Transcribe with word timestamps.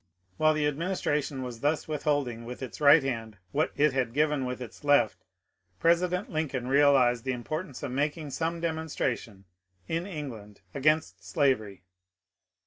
While 0.37 0.55
the 0.55 0.65
administration 0.65 1.43
was 1.43 1.59
thus 1.59 1.87
withholding 1.87 2.43
with 2.43 2.63
its 2.63 2.81
right 2.81 3.03
hand 3.03 3.37
what 3.51 3.71
it 3.75 3.93
had 3.93 4.15
given 4.15 4.45
with 4.47 4.59
its 4.59 4.83
left, 4.83 5.23
President 5.79 6.31
Lincoln 6.31 6.67
realized 6.67 7.23
the 7.23 7.33
importance 7.33 7.83
of 7.83 7.91
making 7.91 8.31
some 8.31 8.59
demonstration 8.59 9.45
in 9.87 10.07
England 10.07 10.61
against 10.73 11.23
slavery. 11.23 11.83